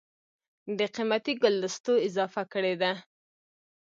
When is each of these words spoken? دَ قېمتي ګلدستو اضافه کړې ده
دَ 0.77 0.79
قېمتي 0.95 1.33
ګلدستو 1.43 1.93
اضافه 2.07 2.43
کړې 2.53 2.73
ده 2.81 2.91